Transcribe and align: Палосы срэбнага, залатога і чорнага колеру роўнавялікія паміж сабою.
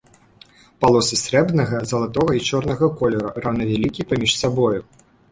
Палосы 0.83 1.17
срэбнага, 1.23 1.81
залатога 1.91 2.33
і 2.37 2.41
чорнага 2.49 2.89
колеру 3.01 3.29
роўнавялікія 3.43 4.07
паміж 4.15 4.31
сабою. 4.41 4.81